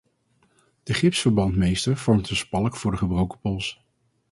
De 0.83 0.93
gipsverbandmeester 0.93 1.97
vormt 1.97 2.29
een 2.29 2.35
spalk 2.35 2.75
voor 2.75 2.91
de 2.91 2.97
gebroken 2.97 3.39
pols. 3.39 3.83